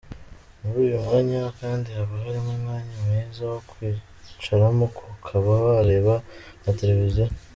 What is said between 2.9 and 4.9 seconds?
mwiza wo kwicaramo